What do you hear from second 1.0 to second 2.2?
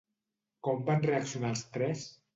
reaccionar els tres?